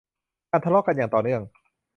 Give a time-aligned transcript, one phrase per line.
[0.49, 1.41] การทะเลาะกันอย่างต่อเนื่อง